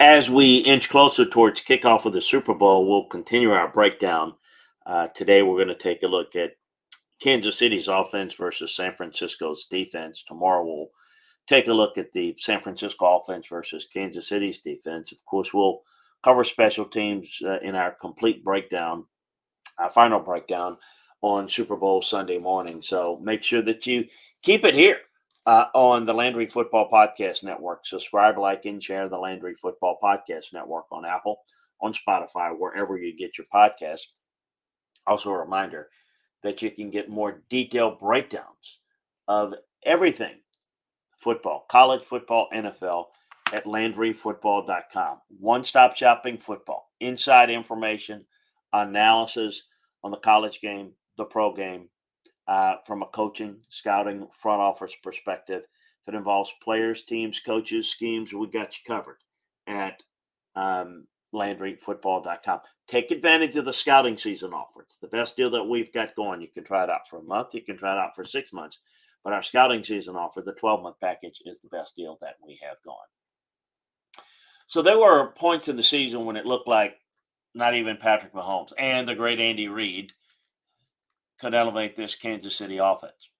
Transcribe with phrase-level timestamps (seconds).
[0.00, 4.32] as we inch closer towards kickoff of the Super Bowl, we'll continue our breakdown.
[4.86, 6.52] Uh, today, we're going to take a look at
[7.20, 10.24] Kansas City's offense versus San Francisco's defense.
[10.26, 10.88] Tomorrow, we'll
[11.46, 15.12] take a look at the San Francisco offense versus Kansas City's defense.
[15.12, 15.82] Of course, we'll
[16.24, 19.04] cover special teams uh, in our complete breakdown,
[19.78, 20.78] our final breakdown
[21.20, 22.80] on Super Bowl Sunday morning.
[22.80, 24.06] So make sure that you
[24.42, 24.96] keep it here
[25.46, 27.86] uh, on the Landry Football Podcast Network.
[27.86, 31.40] Subscribe, like, and share the Landry Football Podcast Network on Apple,
[31.80, 34.00] on Spotify, wherever you get your podcast.
[35.06, 35.88] Also, a reminder
[36.42, 38.80] that you can get more detailed breakdowns
[39.28, 40.36] of everything
[41.18, 43.06] football, college football, NFL
[43.52, 45.18] at LandryFootball.com.
[45.38, 48.24] One stop shopping football, inside information,
[48.72, 49.62] analysis
[50.02, 51.88] on the college game, the pro game,
[52.50, 55.62] uh, from a coaching, scouting, front office perspective.
[56.02, 59.18] If it involves players, teams, coaches, schemes, we got you covered
[59.68, 60.02] at
[60.56, 62.60] um, LandryFootball.com.
[62.88, 64.82] Take advantage of the scouting season offer.
[64.82, 66.40] It's the best deal that we've got going.
[66.40, 68.52] You can try it out for a month, you can try it out for six
[68.52, 68.80] months.
[69.22, 72.58] But our scouting season offer, the 12 month package, is the best deal that we
[72.62, 72.96] have going.
[74.66, 76.94] So there were points in the season when it looked like
[77.54, 80.12] not even Patrick Mahomes and the great Andy Reid
[81.40, 83.30] could elevate this Kansas City offense.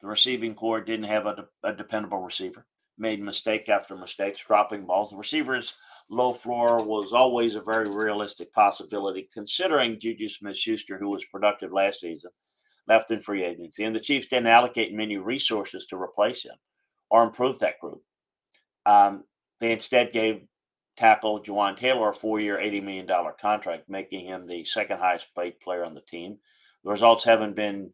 [0.00, 5.10] The receiving corps didn't have a, a dependable receiver, made mistake after mistake, dropping balls.
[5.10, 5.74] The receivers'
[6.08, 11.72] low floor was always a very realistic possibility, considering Juju Smith Schuster, who was productive
[11.72, 12.30] last season,
[12.88, 13.84] left in free agency.
[13.84, 16.56] And the Chiefs didn't allocate many resources to replace him
[17.10, 18.02] or improve that group.
[18.86, 19.24] Um,
[19.60, 20.42] they instead gave
[20.96, 23.08] tackle Jawaan Taylor a four year, $80 million
[23.40, 26.38] contract, making him the second highest paid player on the team
[26.84, 27.92] the results haven't been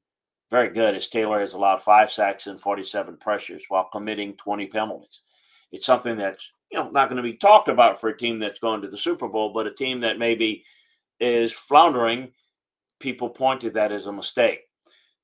[0.51, 5.23] very good as Taylor has allowed five sacks and 47 pressures while committing 20 penalties.
[5.73, 8.61] It's something that's you know not going to be talked about for a team that's
[8.61, 10.64] going to the Super Bowl, but a team that maybe
[11.20, 12.33] is floundering.
[13.01, 14.61] People point to that as a mistake.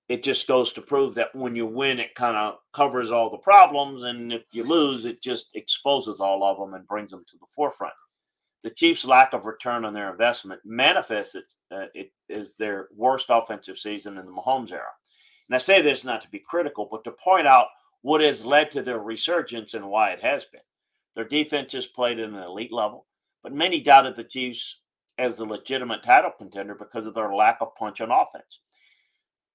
[0.08, 3.38] It just goes to prove that when you win, it kind of covers all the
[3.38, 7.38] problems, and if you lose, it just exposes all of them and brings them to
[7.38, 7.94] the forefront
[8.62, 13.26] the Chiefs' lack of return on their investment manifests it, uh, it is their worst
[13.28, 14.90] offensive season in the Mahomes era.
[15.48, 17.66] And I say this not to be critical, but to point out
[18.02, 20.60] what has led to their resurgence and why it has been.
[21.14, 23.06] Their defense has played at an elite level,
[23.42, 24.80] but many doubted the Chiefs
[25.18, 28.60] as a legitimate title contender because of their lack of punch on offense.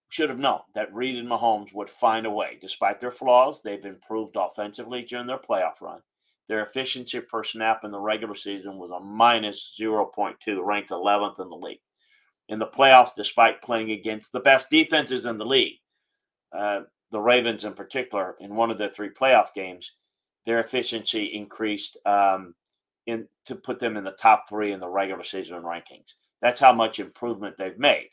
[0.10, 2.58] Should have known that Reid and Mahomes would find a way.
[2.62, 6.02] Despite their flaws, they've improved offensively during their playoff run
[6.48, 11.50] their efficiency per snap in the regular season was a minus 0.2, ranked 11th in
[11.50, 11.82] the league.
[12.50, 15.76] In the playoffs, despite playing against the best defenses in the league,
[16.58, 16.82] uh,
[17.12, 19.94] the Ravens in particular, in one of their three playoff games,
[20.46, 22.56] their efficiency increased um,
[23.06, 26.14] in to put them in the top three in the regular season rankings.
[26.42, 28.10] That's how much improvement they've made.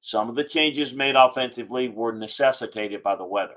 [0.00, 3.56] Some of the changes made offensively were necessitated by the weather.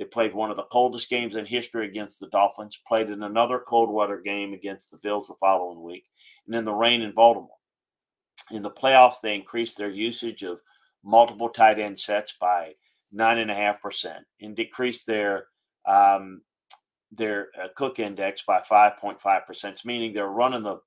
[0.00, 3.62] They played one of the coldest games in history against the Dolphins, played in another
[3.68, 6.06] cold weather game against the Bills the following week,
[6.46, 7.58] and in the rain in Baltimore.
[8.50, 10.60] In the playoffs, they increased their usage of
[11.04, 12.72] multiple tight end sets by
[13.14, 15.48] 9.5% and decreased their
[15.86, 16.40] um,
[17.12, 20.78] their uh, cook index by 5.5%, meaning they're running the,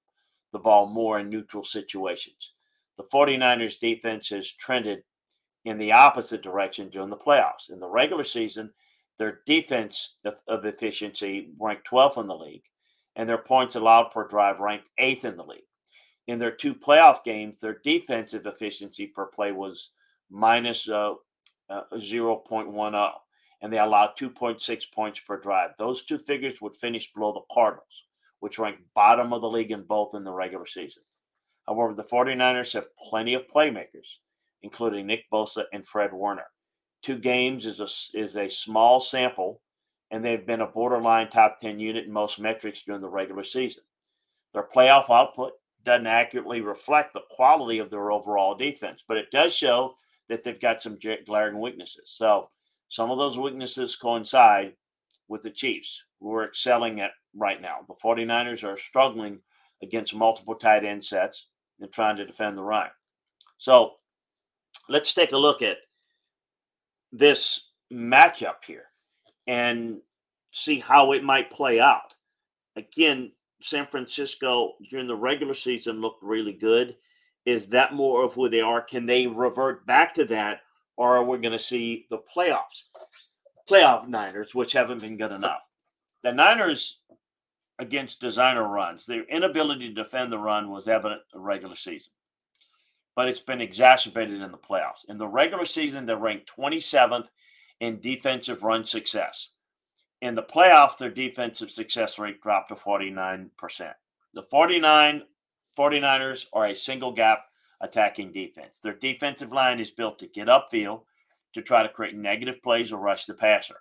[0.54, 2.54] the ball more in neutral situations.
[2.98, 5.04] The 49ers defense has trended
[5.66, 7.70] in the opposite direction during the playoffs.
[7.70, 8.72] In the regular season,
[9.20, 12.64] their defense of, efficiency ranked 12th in the league,
[13.16, 15.62] and their points allowed per drive ranked eighth in the league.
[16.28, 19.92] In their two playoff games, their defensive efficiency per play was
[20.30, 21.14] minus, uh,
[21.70, 23.12] uh, 0.10,
[23.62, 25.72] and they allowed 2.6 points per drive.
[25.78, 28.06] Those two figures would finish below the Cardinals,
[28.40, 31.04] which ranked bottom of the league in both in the regular season.
[31.68, 34.18] However, the 49ers have plenty of playmakers,
[34.64, 36.46] including Nick Bosa and Fred Warner
[37.04, 37.88] two games is a
[38.18, 39.62] is a small sample,
[40.10, 43.84] and they've been a borderline top ten unit in most metrics during the regular season.
[44.54, 45.54] Their playoff output
[45.84, 49.96] doesn't accurately reflect the quality of their overall defense, but it does show
[50.30, 52.14] that they've got some glaring weaknesses.
[52.16, 52.50] So
[52.88, 54.74] some of those weaknesses coincide
[55.28, 57.80] with the Chiefs, who are excelling at right now.
[57.88, 59.40] The 49ers are struggling
[59.82, 61.48] against multiple tight end sets
[61.80, 62.88] and trying to defend the run.
[63.58, 63.94] So
[64.88, 65.78] let's take a look at
[67.14, 68.86] this matchup here
[69.48, 70.00] and
[70.52, 72.14] see how it might play out.
[72.76, 73.32] Again,
[73.62, 76.98] San Francisco during the regular season looked really good.
[77.46, 78.82] Is that more of who they are?
[78.82, 80.62] Can they revert back to that,
[80.98, 82.84] or are we going to see the playoffs,
[83.70, 85.62] playoff Niners, which haven't been good enough?
[86.24, 87.00] The Niners,
[87.80, 89.06] against designer runs.
[89.06, 92.12] Their inability to defend the run was evident the regular season,
[93.16, 95.06] but it's been exacerbated in the playoffs.
[95.08, 97.28] In the regular season, they're ranked 27th
[97.80, 99.52] in defensive run success.
[100.22, 103.50] In the playoffs, their defensive success rate dropped to 49%.
[104.34, 105.24] The 49
[105.78, 107.46] 49ers are a single gap
[107.82, 108.80] attacking defense.
[108.82, 111.02] Their defensive line is built to get upfield
[111.54, 113.76] to try to create negative plays or rush the passer.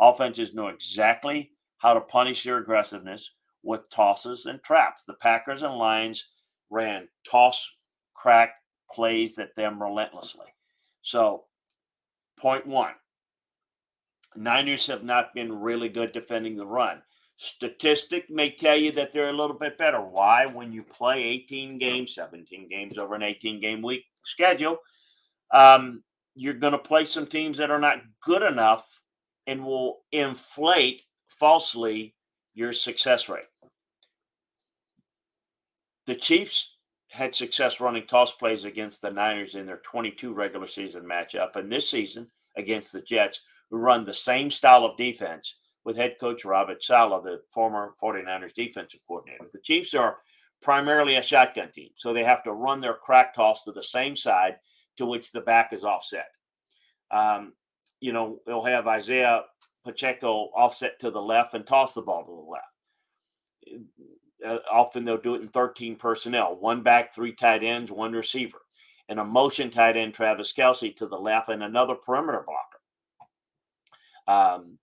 [0.00, 5.04] Offenses know exactly how to punish their aggressiveness with tosses and traps.
[5.04, 6.28] The Packers and Lions
[6.70, 7.68] ran toss,
[8.14, 8.54] crack
[8.92, 10.46] plays at them relentlessly.
[11.02, 11.44] So,
[12.38, 12.94] point one
[14.36, 17.02] Niners have not been really good defending the run.
[17.38, 20.00] Statistic may tell you that they're a little bit better.
[20.00, 20.46] Why?
[20.46, 24.78] When you play 18 games, 17 games over an 18 game week schedule,
[25.52, 26.02] um,
[26.34, 29.00] you're going to play some teams that are not good enough
[29.46, 32.14] and will inflate falsely
[32.54, 33.44] your success rate.
[36.06, 36.75] The Chiefs
[37.08, 41.70] had success running toss plays against the Niners in their 22 regular season matchup, and
[41.70, 42.26] this season
[42.56, 47.22] against the Jets, who run the same style of defense with head coach Robert Saleh,
[47.22, 49.46] the former 49ers defensive coordinator.
[49.52, 50.18] The Chiefs are
[50.60, 54.16] primarily a shotgun team, so they have to run their crack toss to the same
[54.16, 54.56] side
[54.96, 56.26] to which the back is offset.
[57.10, 57.52] Um,
[58.00, 59.42] you know, they'll have Isaiah
[59.84, 63.86] Pacheco offset to the left and toss the ball to the left.
[64.44, 68.58] Uh, often they'll do it in 13 personnel one back, three tight ends, one receiver,
[69.08, 72.80] and a motion tight end, Travis Kelce, to the left, and another perimeter blocker.
[74.28, 74.78] Um,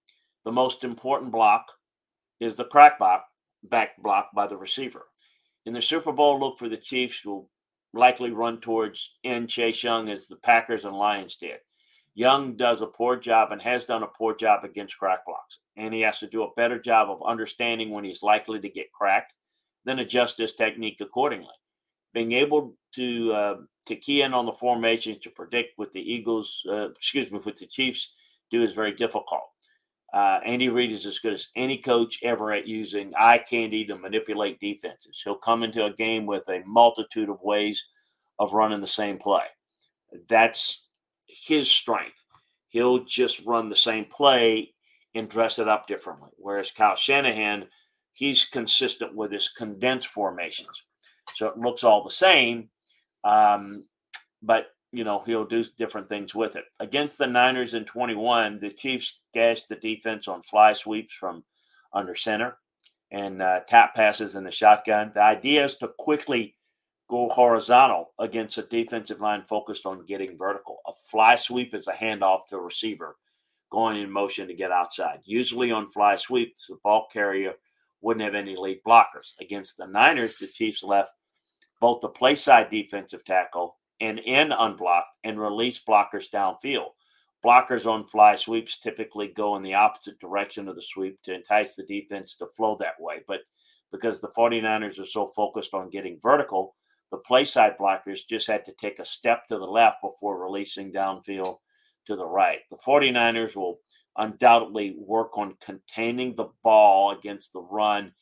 [0.46, 1.68] the most important block
[2.40, 3.26] is the crack block,
[3.64, 5.06] back block by the receiver.
[5.66, 7.50] In the Super Bowl, look for the Chiefs will
[7.94, 11.60] likely run towards in Chase Young as the Packers and Lions did.
[12.16, 15.60] Young does a poor job and has done a poor job against crack blocks.
[15.78, 18.92] And he has to do a better job of understanding when he's likely to get
[18.92, 19.34] cracked,
[19.86, 21.54] then adjust his technique accordingly.
[22.14, 26.64] Being able to uh, to key in on the formation to predict what the Eagles,
[26.70, 28.14] uh, excuse me, what the Chiefs
[28.52, 29.44] do is very difficult.
[30.14, 33.98] Uh, Andy Reid is as good as any coach ever at using eye candy to
[33.98, 35.20] manipulate defenses.
[35.24, 37.84] He'll come into a game with a multitude of ways
[38.38, 39.46] of running the same play.
[40.30, 40.88] That's
[41.26, 42.24] his strength.
[42.70, 44.74] He'll just run the same play
[45.16, 46.30] and dress it up differently.
[46.38, 47.66] Whereas Kyle Shanahan,
[48.14, 50.84] he's consistent with his condensed formations.
[51.36, 52.70] So it looks all the same,
[53.24, 53.86] um,
[54.42, 56.66] but you know he'll do different things with it.
[56.80, 61.44] Against the Niners in 21, the Chiefs gashed the defense on fly sweeps from
[61.94, 62.58] under center
[63.12, 65.12] and uh, tap passes in the shotgun.
[65.14, 66.56] The idea is to quickly
[67.10, 70.80] go horizontal against a defensive line focused on getting vertical.
[70.88, 73.18] A fly sweep is a handoff to a receiver
[73.72, 75.20] going in motion to get outside.
[75.26, 77.54] Usually on fly sweeps, the ball carrier
[78.04, 79.32] wouldn't have any lead blockers.
[79.40, 81.12] Against the Niners, the Chiefs left
[81.80, 86.90] both the play side defensive tackle and in unblocked and release blockers downfield.
[87.44, 91.76] Blockers on fly sweeps typically go in the opposite direction of the sweep to entice
[91.76, 93.22] the defense to flow that way.
[93.28, 93.40] But
[93.92, 96.76] because the 49ers are so focused on getting vertical,
[97.12, 100.92] the play side blockers just had to take a step to the left before releasing
[100.92, 101.58] downfield
[102.08, 102.60] to the right.
[102.72, 103.80] The 49ers will
[104.18, 108.14] undoubtedly work on containing the ball against the run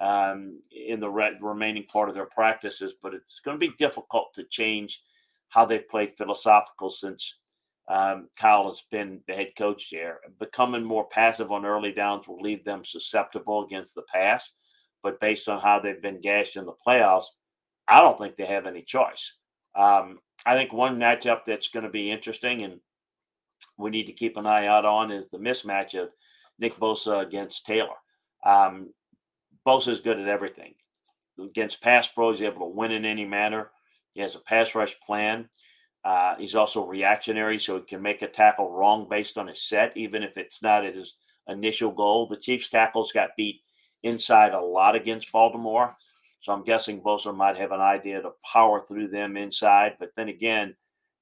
[0.00, 4.32] um, in the re- remaining part of their practices, but it's going to be difficult
[4.34, 5.02] to change
[5.48, 7.36] how they've played philosophical since
[7.88, 10.20] um, Kyle has been the head coach there.
[10.38, 14.52] Becoming more passive on early downs will leave them susceptible against the pass,
[15.02, 17.26] but based on how they've been gashed in the playoffs,
[17.88, 19.34] I don't think they have any choice.
[19.74, 22.80] Um, I think one matchup that's going to be interesting and
[23.78, 26.10] we need to keep an eye out on is the mismatch of
[26.58, 27.96] Nick Bosa against Taylor.
[28.44, 28.92] Um,
[29.66, 30.74] Bosa is good at everything.
[31.38, 33.70] Against pass pros, he's able to win in any manner.
[34.12, 35.48] He has a pass rush plan.
[36.04, 39.96] Uh, he's also reactionary, so he can make a tackle wrong based on his set,
[39.96, 41.14] even if it's not his
[41.48, 42.26] initial goal.
[42.26, 43.60] The Chiefs tackles got beat
[44.02, 45.94] inside a lot against Baltimore.
[46.40, 49.96] So I'm guessing Bosa might have an idea to power through them inside.
[49.98, 50.74] But then again,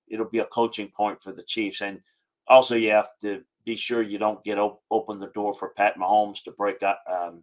[0.06, 1.80] it'll be a coaching point for the Chiefs.
[1.80, 2.00] And
[2.48, 5.96] also, you have to be sure you don't get op- open the door for Pat
[5.96, 7.42] Mahomes to break up um,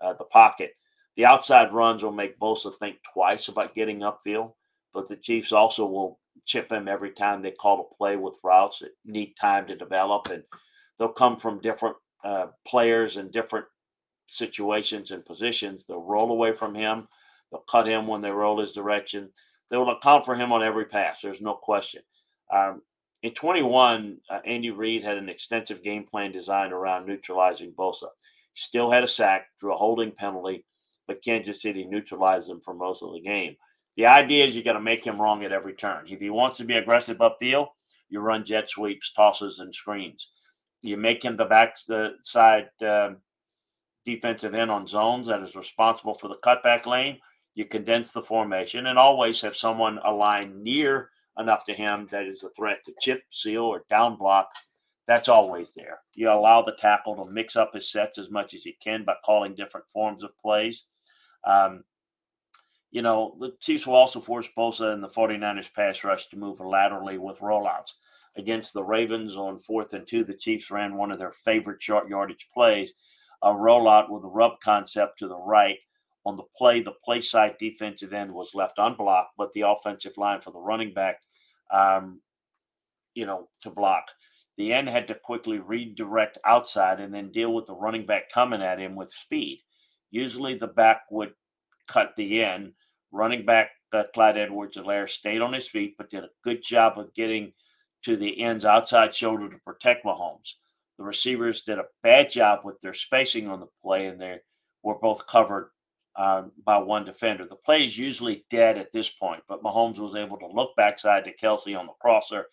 [0.00, 0.72] uh, the pocket.
[1.16, 4.52] The outside runs will make Bosa think twice about getting upfield,
[4.92, 8.80] but the Chiefs also will chip him every time they call a play with routes
[8.80, 10.28] that need time to develop.
[10.30, 10.42] And
[10.98, 13.66] they'll come from different uh, players and different
[14.26, 15.84] situations and positions.
[15.84, 17.08] They'll roll away from him.
[17.50, 19.30] They'll cut him when they roll his direction.
[19.70, 21.20] They will account for him on every pass.
[21.20, 22.02] There's no question.
[22.52, 22.82] Um,
[23.22, 28.08] in 21, uh, Andy Reid had an extensive game plan designed around neutralizing Bosa.
[28.54, 30.64] Still had a sack, drew a holding penalty,
[31.06, 33.56] but Kansas City neutralized him for most of the game.
[33.96, 36.06] The idea is you got to make him wrong at every turn.
[36.08, 37.68] If he wants to be aggressive upfield,
[38.08, 40.30] you run jet sweeps, tosses, and screens.
[40.82, 43.10] You make him the back the side uh,
[44.06, 47.18] defensive end on zones that is responsible for the cutback lane.
[47.54, 52.44] You condense the formation and always have someone aligned near enough to him that is
[52.44, 54.48] a threat to chip, seal, or down block.
[55.06, 56.00] That's always there.
[56.14, 59.14] You allow the tackle to mix up his sets as much as you can by
[59.24, 60.84] calling different forms of plays.
[61.44, 61.84] Um,
[62.90, 66.60] you know, the Chiefs will also force Bosa and the 49ers pass rush to move
[66.60, 67.92] laterally with rollouts.
[68.36, 72.08] Against the Ravens on fourth and two, the Chiefs ran one of their favorite short
[72.08, 72.92] yardage plays,
[73.42, 75.78] a rollout with a rub concept to the right.
[76.26, 80.40] On the play, the play side defensive end was left unblocked, but the offensive line
[80.40, 81.20] for the running back,
[81.72, 82.20] um,
[83.14, 84.04] you know, to block.
[84.58, 88.60] The end had to quickly redirect outside and then deal with the running back coming
[88.60, 89.62] at him with speed.
[90.10, 91.32] Usually the back would
[91.88, 92.72] cut the end.
[93.12, 97.14] Running back uh, Clyde Edwards-Helaire stayed on his feet, but did a good job of
[97.14, 97.52] getting
[98.04, 100.54] to the end's outside shoulder to protect Mahomes.
[100.98, 104.38] The receivers did a bad job with their spacing on the play, and they
[104.82, 105.70] were both covered
[106.20, 107.46] um, by one defender.
[107.46, 111.24] The play is usually dead at this point, but Mahomes was able to look backside
[111.24, 112.44] to Kelce on the crosser,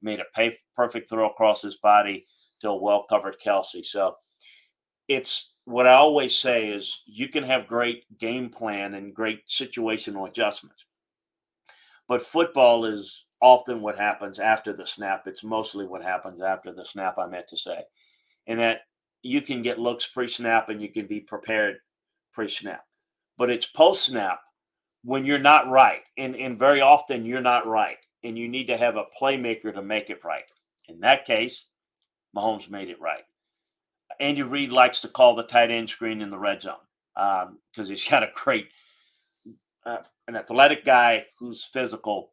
[0.00, 2.24] made a pay, perfect throw across his body
[2.60, 3.84] to a well covered Kelce.
[3.84, 4.14] So
[5.08, 10.28] it's what I always say is you can have great game plan and great situational
[10.28, 10.84] adjustments.
[12.06, 15.26] But football is often what happens after the snap.
[15.26, 17.80] It's mostly what happens after the snap, I meant to say.
[18.46, 18.82] And that
[19.22, 21.78] you can get looks pre snap and you can be prepared
[22.32, 22.85] pre snap.
[23.38, 24.40] But it's post snap
[25.02, 26.00] when you're not right.
[26.16, 27.98] And, and very often you're not right.
[28.24, 30.44] And you need to have a playmaker to make it right.
[30.88, 31.66] In that case,
[32.36, 33.22] Mahomes made it right.
[34.20, 36.74] Andy Reid likes to call the tight end screen in the red zone
[37.14, 38.68] because um, he's got a great,
[39.84, 42.32] uh, an athletic guy who's physical.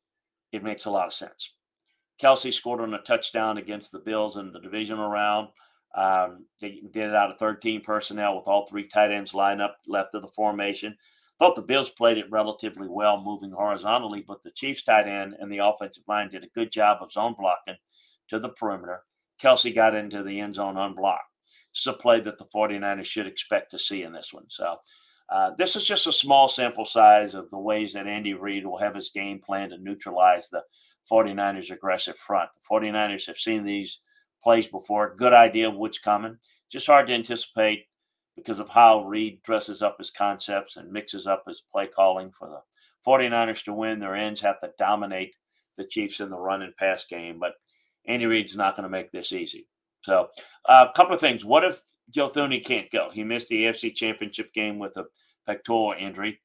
[0.52, 1.52] It makes a lot of sense.
[2.22, 5.50] Kelce scored on a touchdown against the Bills in the divisional round.
[5.96, 9.78] Um, they did it out of 13 personnel with all three tight ends lined up
[9.88, 10.98] left of the formation.
[11.40, 15.52] Thought the Bills played it relatively well, moving horizontally, but the Chiefs tight end and
[15.52, 17.76] the offensive line did a good job of zone blocking
[18.30, 19.04] to the perimeter.
[19.42, 21.24] Kelce got into the end zone unblocked.
[21.74, 24.46] This is a play that the 49ers should expect to see in this one.
[24.48, 24.78] So,
[25.30, 28.78] uh, this is just a small sample size of the ways that Andy Reid will
[28.78, 30.62] have his game plan to neutralize the
[31.12, 32.50] 49ers' aggressive front.
[32.54, 34.00] The 49ers have seen these
[34.44, 35.16] plays before.
[35.16, 36.38] Good idea of what's coming.
[36.72, 37.86] Just hard to anticipate
[38.36, 42.50] because of how Reid dresses up his concepts and mixes up his play calling for
[42.50, 42.60] the
[43.08, 44.00] 49ers to win.
[44.00, 45.36] Their ends have to dominate
[45.78, 47.54] the Chiefs in the run and pass game, but
[48.08, 49.68] Andy Reid's not going to make this easy.
[50.04, 50.30] So,
[50.68, 51.46] uh, a couple of things.
[51.46, 53.10] What if Joe Thuney can't go?
[53.12, 55.06] He missed the AFC Championship game with a
[55.46, 56.42] pectoral injury.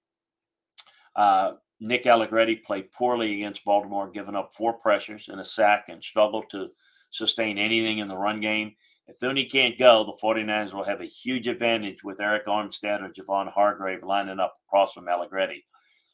[1.16, 6.02] Uh, Nick Allegretti played poorly against Baltimore, giving up four pressures and a sack and
[6.02, 6.68] struggled to
[7.10, 8.74] sustain anything in the run game.
[9.06, 13.08] If Thuney can't go, the 49ers will have a huge advantage with Arik Armstead or
[13.08, 15.64] Javon Hargrave lining up across from Allegretti.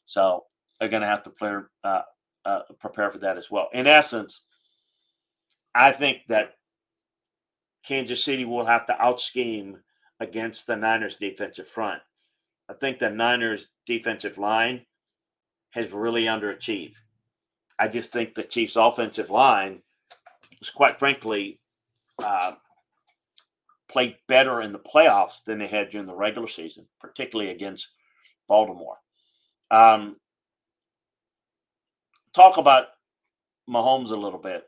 [0.05, 0.45] So
[0.79, 2.01] they're going to have to play, uh,
[2.45, 3.67] uh, prepare for that as well.
[3.73, 4.41] In essence,
[5.73, 6.53] I think that
[7.85, 9.75] Kansas City will have to outscheme
[10.19, 12.01] against the Niners defensive front.
[12.69, 14.85] I think the Niners defensive line
[15.71, 16.95] has really underachieved.
[17.77, 19.81] I just think the Chiefs offensive line
[20.69, 21.59] quite frankly
[22.23, 22.53] uh,
[23.89, 27.87] played better in the playoffs than they had during the regular season, particularly against
[28.47, 28.97] Baltimore.
[29.71, 30.17] Um,
[32.33, 32.87] talk about
[33.69, 34.63] Mahomes a little bit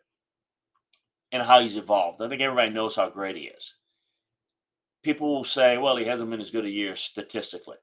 [1.31, 2.21] and how he's evolved.
[2.21, 3.73] I think everybody knows how great he is.
[5.03, 7.77] People will say, well, he hasn't been as good a year statistically.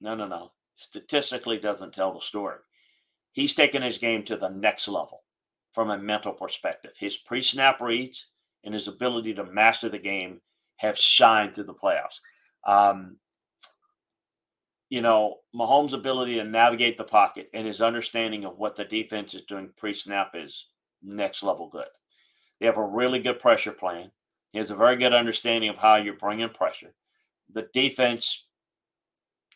[0.00, 0.52] No, no, no.
[0.74, 2.58] Statistically doesn't tell the story.
[3.32, 5.22] He's taken his game to the next level
[5.72, 6.92] from a mental perspective.
[6.98, 8.26] His pre snap reads
[8.64, 10.40] and his ability to master the game
[10.76, 12.20] have shined through the playoffs.
[12.66, 13.16] Um,
[14.88, 19.34] you know, Mahomes' ability to navigate the pocket and his understanding of what the defense
[19.34, 20.66] is doing pre snap is
[21.02, 21.86] next level good.
[22.58, 24.10] They have a really good pressure plan.
[24.52, 26.92] He has a very good understanding of how you're bringing pressure.
[27.52, 28.46] The defense,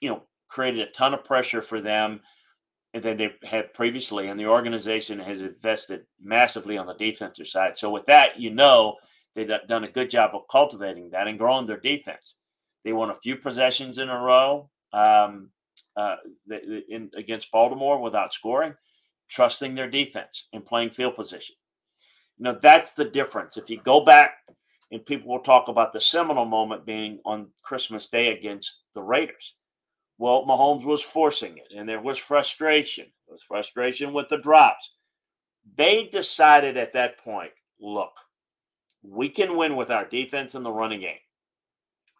[0.00, 2.20] you know, created a ton of pressure for them
[2.94, 7.76] than they had previously, and the organization has invested massively on the defensive side.
[7.76, 8.96] So with that, you know
[9.34, 12.36] they've done a good job of cultivating that and growing their defense.
[12.84, 15.50] They won a few possessions in a row um,
[15.96, 16.16] uh,
[16.88, 18.74] in, against Baltimore without scoring,
[19.28, 21.56] trusting their defense and playing field position.
[22.38, 23.56] You know, that's the difference.
[23.56, 24.34] If you go back
[24.92, 29.54] and people will talk about the seminal moment being on Christmas Day against the Raiders.
[30.18, 33.06] Well, Mahomes was forcing it, and there was frustration.
[33.26, 34.92] There was frustration with the drops.
[35.76, 38.12] They decided at that point look,
[39.02, 41.18] we can win with our defense in the running game,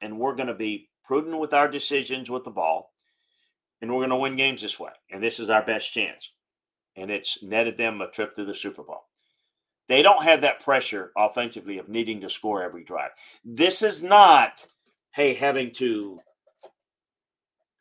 [0.02, 2.92] and we're going to be prudent with our decisions with the ball,
[3.80, 4.90] and we're going to win games this way.
[5.10, 6.32] And this is our best chance.
[6.96, 9.04] And it's netted them a trip to the Super Bowl.
[9.88, 13.10] They don't have that pressure offensively of needing to score every drive.
[13.44, 14.64] This is not,
[15.14, 16.18] hey, having to,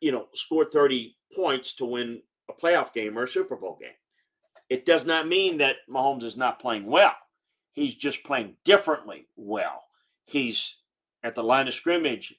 [0.04, 2.20] you know, score 30 points to win
[2.50, 3.96] a playoff game or a Super Bowl game.
[4.68, 7.14] It does not mean that Mahomes is not playing well.
[7.72, 9.84] He's just playing differently well.
[10.26, 10.76] He's
[11.22, 12.34] at the line of scrimmage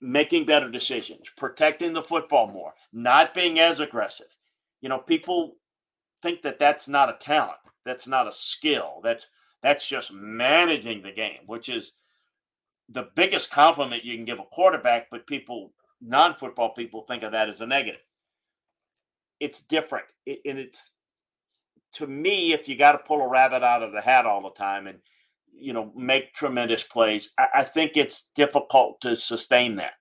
[0.00, 4.36] making better decisions, protecting the football more, not being as aggressive.
[4.80, 5.54] You know, people
[6.20, 8.98] think that that's not a talent, that's not a skill.
[9.04, 9.28] That's
[9.62, 11.92] that's just managing the game, which is
[12.88, 17.48] the biggest compliment you can give a quarterback, but people non-football people think of that
[17.48, 18.00] as a negative.
[19.38, 20.06] It's different.
[20.26, 20.92] It, and it's
[21.92, 24.50] to me, if you got to pull a rabbit out of the hat all the
[24.50, 24.98] time and
[25.52, 29.92] you know make tremendous plays, I, I think it's difficult to sustain that.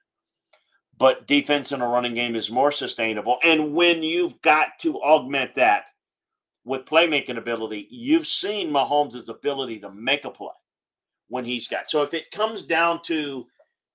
[0.98, 3.38] But defense in a running game is more sustainable.
[3.44, 5.86] And when you've got to augment that
[6.66, 10.50] with playmaking ability, you've seen Mahomes' ability to make a play
[11.30, 11.90] when he's got.
[11.90, 13.46] So if it comes down to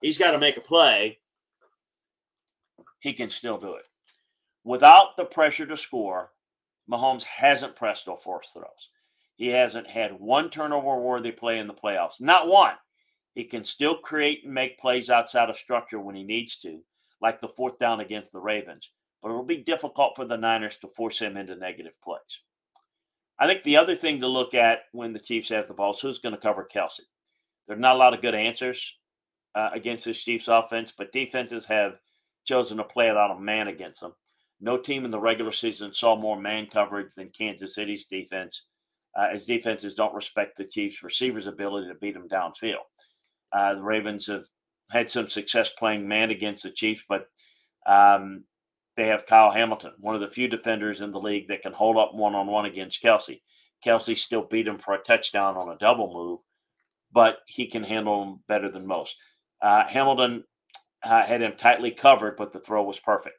[0.00, 1.18] he's got to make a play,
[3.04, 3.86] he can still do it.
[4.64, 6.30] Without the pressure to score,
[6.90, 8.88] Mahomes hasn't pressed or forced throws.
[9.36, 12.18] He hasn't had one turnover worthy play in the playoffs.
[12.18, 12.72] Not one.
[13.34, 16.80] He can still create and make plays outside of structure when he needs to,
[17.20, 18.90] like the fourth down against the Ravens.
[19.22, 22.40] But it'll be difficult for the Niners to force him into negative plays.
[23.38, 26.00] I think the other thing to look at when the Chiefs have the ball is
[26.00, 27.00] who's going to cover Kelce.
[27.66, 28.96] There's not a lot of good answers
[29.54, 31.98] uh, against this Chiefs offense, but defenses have
[32.44, 34.12] chosen to play it out of man against them.
[34.60, 38.64] No team in the regular season saw more man coverage than Kansas City's defense,
[39.18, 42.84] uh, as defenses don't respect the Chiefs' receivers' ability to beat them downfield.
[43.52, 44.44] Uh, the Ravens have
[44.90, 47.26] had some success playing man against the Chiefs, but
[47.86, 48.44] um,
[48.96, 51.96] they have Kyle Hamilton, one of the few defenders in the league that can hold
[51.96, 53.40] up one on one against Kelce.
[53.84, 56.40] Kelce still beat him for a touchdown on a double move,
[57.12, 59.16] but he can handle him better than most.
[59.60, 60.44] Uh, Hamilton
[61.04, 63.38] uh, had him tightly covered, but the throw was perfect.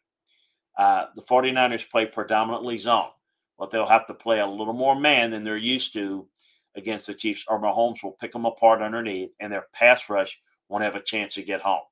[0.78, 3.10] Uh, the 49ers play predominantly zone,
[3.58, 6.28] but they'll have to play a little more man than they're used to
[6.75, 10.84] against the Chiefs, or Mahomes will pick them apart underneath, and their pass rush won't
[10.84, 11.84] have a chance to get home.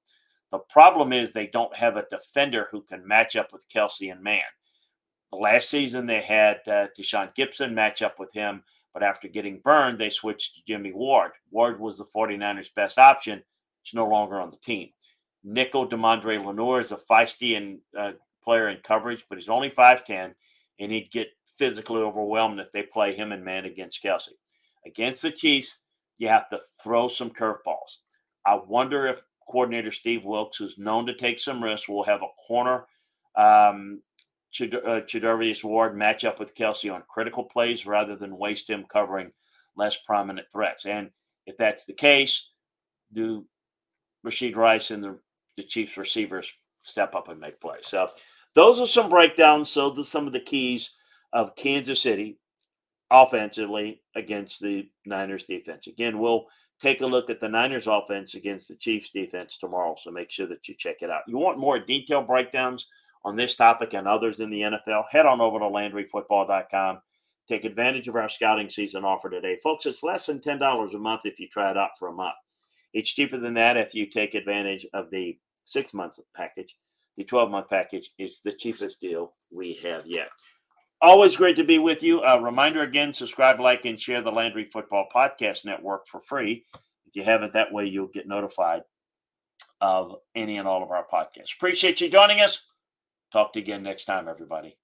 [0.52, 4.22] The problem is they don't have a defender who can match up with Kelce and
[4.22, 4.42] man.
[5.32, 9.98] Last season they had uh, Tashaun Gipson match up with him, but after getting burned,
[9.98, 11.32] they switched to Jimmy Ward.
[11.50, 13.42] Ward was the 49ers' best option.
[13.82, 14.90] He's no longer on the team.
[15.44, 20.34] Nickel Deommodore Lenoir is a feisty and uh, player in coverage, but he's only 5'10,
[20.80, 24.30] and he'd get physically overwhelmed if they play him and man against Kelce.
[24.86, 25.80] Against the Chiefs,
[26.18, 27.98] you have to throw some curveballs.
[28.46, 32.48] I wonder if coordinator Steve Wilks, who's known to take some risks, will have a
[32.48, 32.86] corner
[33.36, 34.02] um,
[34.54, 39.32] Charvarius uh, Ward match up with Kelsey on critical plays rather than waste him covering
[39.76, 40.86] less prominent threats.
[40.86, 41.10] And
[41.48, 42.50] if that's the case,
[43.12, 43.46] do
[44.26, 45.20] Rashee Rice and the,
[45.58, 46.52] the Chiefs receivers
[46.84, 47.88] step up and make plays?
[47.88, 48.10] So
[48.56, 49.70] those are some breakdowns.
[49.70, 50.92] So some of the keys
[51.34, 52.38] of Kansas City
[53.12, 55.88] offensively against the Niners defense.
[55.88, 56.46] Again, we'll
[56.82, 59.96] take a look at the Niners offense against the Chiefs defense tomorrow.
[60.00, 61.22] So make sure that you check it out.
[61.28, 62.88] You want more detailed breakdowns
[63.24, 65.06] on this topic and others in the NFL?
[65.10, 67.00] Head on over to LandryFootball.com.
[67.48, 69.58] Take advantage of our scouting season offer today.
[69.62, 72.36] Folks, it's less than $10 a month if you try it out for a month.
[72.94, 76.76] It's cheaper than that if you take advantage of the six month package.
[77.18, 80.30] The 12 month package is the cheapest deal we have yet.
[81.02, 82.22] Always great to be with you.
[82.24, 86.66] A reminder again subscribe, like, and share the Landry Football Podcast Network for free.
[87.06, 88.82] If you haven't, that way you'll get notified
[89.82, 91.56] of any and all of our podcasts.
[91.56, 92.66] Appreciate you joining us.
[93.32, 94.78] Talk to you again next time, everybody.